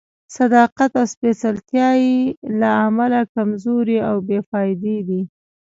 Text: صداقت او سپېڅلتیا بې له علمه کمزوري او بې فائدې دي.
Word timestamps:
صداقت 0.37 0.91
او 1.01 1.05
سپېڅلتیا 1.13 1.87
بې 1.99 2.17
له 2.59 2.69
علمه 2.79 3.19
کمزوري 3.35 3.97
او 4.09 4.15
بې 4.27 4.39
فائدې 4.49 4.97
دي. 5.07 5.21